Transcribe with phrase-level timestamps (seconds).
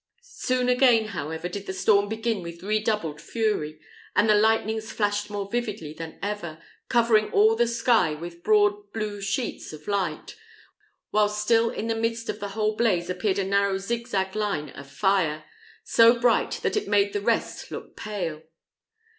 [0.23, 3.79] Soon again, however, did the storm begin with redoubled fury,
[4.15, 9.21] and the lightnings flashed more vividly than ever, covering all the sky with broad blue
[9.21, 10.35] sheets of light,
[11.11, 14.89] while still in the midst of the whole blaze appeared a narrow zigzag line of
[14.89, 15.43] fire,
[15.83, 18.41] so bright that it made the rest look pale.